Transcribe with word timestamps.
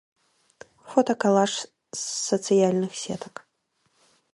Фотакалаж 0.93 1.53
з 1.67 2.03
сацыяльных 2.27 2.91
сетак. 3.05 3.35